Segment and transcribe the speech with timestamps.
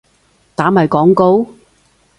[0.55, 1.45] 打埋廣告？